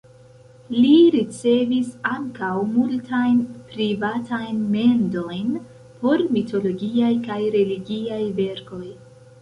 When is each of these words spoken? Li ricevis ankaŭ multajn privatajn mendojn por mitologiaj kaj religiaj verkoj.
Li 0.75 0.93
ricevis 1.15 1.91
ankaŭ 2.13 2.49
multajn 2.71 3.37
privatajn 3.75 4.67
mendojn 4.79 5.55
por 6.03 6.27
mitologiaj 6.39 7.15
kaj 7.31 7.43
religiaj 7.61 8.23
verkoj. 8.45 8.87